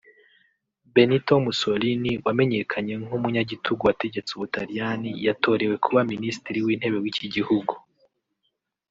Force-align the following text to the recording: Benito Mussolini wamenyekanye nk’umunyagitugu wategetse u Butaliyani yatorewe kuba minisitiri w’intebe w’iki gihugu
Benito 0.93 1.33
Mussolini 1.45 2.11
wamenyekanye 2.25 2.93
nk’umunyagitugu 3.03 3.81
wategetse 3.89 4.31
u 4.33 4.39
Butaliyani 4.41 5.11
yatorewe 5.25 5.75
kuba 5.85 6.01
minisitiri 6.13 6.59
w’intebe 6.65 6.97
w’iki 7.03 7.25
gihugu 7.35 7.73